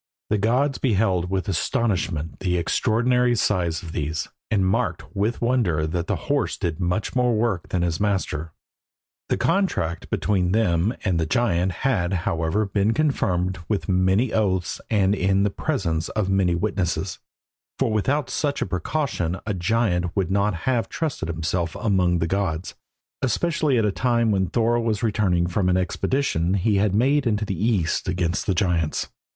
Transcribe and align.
The 0.31 0.39
gods 0.39 0.79
beheld 0.79 1.29
with 1.29 1.47
astonishment 1.47 2.39
the 2.39 2.57
extraordinary 2.57 3.35
size 3.35 3.83
of 3.83 3.91
these, 3.91 4.29
and 4.49 4.65
marked 4.65 5.15
with 5.15 5.43
wonder 5.43 5.85
that 5.85 6.07
the 6.07 6.15
horse 6.25 6.57
did 6.57 6.79
much 6.79 7.15
more 7.15 7.35
work 7.35 7.69
than 7.69 7.83
his 7.83 7.99
master. 7.99 8.51
The 9.29 9.37
contract 9.37 10.09
between 10.09 10.53
them 10.53 10.91
and 11.03 11.19
the 11.19 11.27
giant 11.27 11.71
had, 11.85 12.13
however, 12.25 12.65
been 12.65 12.95
confirmed 12.95 13.59
with 13.69 13.87
many 13.87 14.33
oaths 14.33 14.81
and 14.89 15.13
in 15.13 15.43
the 15.43 15.51
presence 15.51 16.09
of 16.09 16.29
many 16.31 16.55
witnesses, 16.55 17.19
for 17.77 17.91
without 17.91 18.27
such 18.31 18.59
a 18.63 18.65
precaution 18.65 19.37
a 19.45 19.53
giant 19.53 20.15
would 20.15 20.31
not 20.31 20.55
have 20.65 20.89
trusted 20.89 21.29
himself 21.29 21.75
among 21.75 22.17
the 22.17 22.25
gods, 22.25 22.73
especially 23.21 23.77
at 23.77 23.85
a 23.85 23.91
time 23.91 24.31
when 24.31 24.47
Thor 24.47 24.79
was 24.79 25.03
returning 25.03 25.45
from 25.45 25.69
an 25.69 25.77
expedition 25.77 26.55
he 26.55 26.77
had 26.77 26.95
made 26.95 27.27
into 27.27 27.45
the 27.45 27.53
east 27.63 28.07
against 28.07 28.47
the 28.47 28.55
giants. 28.55 29.07